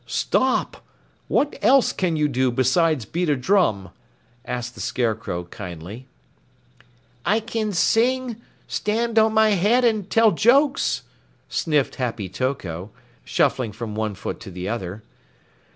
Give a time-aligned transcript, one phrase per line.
[0.07, 0.83] "Stop!
[1.27, 3.89] What else can you do besides beat a drum?"
[4.43, 6.07] asked the Scarecrow kindly.
[7.23, 8.37] "I can sing,
[8.67, 11.03] stand on my head, and tell jokes,"
[11.49, 12.89] sniffed Happy Toko,
[13.23, 15.03] shuffling from one foot to the other.